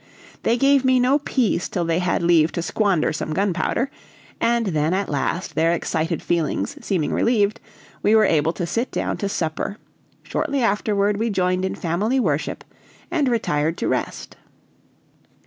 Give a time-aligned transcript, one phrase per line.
[0.41, 3.91] They gave me no peace till they had leave to squander some gunpowder,
[4.39, 7.59] and then at last their excited feelings seeming relieved,
[8.01, 9.77] we were able to sit down to supper;
[10.23, 12.63] shortly afterward we joined in family worship
[13.11, 14.37] and retired to rest.